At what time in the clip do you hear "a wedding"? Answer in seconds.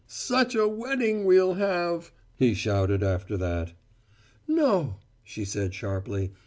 0.55-1.25